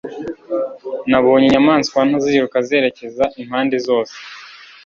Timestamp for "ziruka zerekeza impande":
2.25-3.75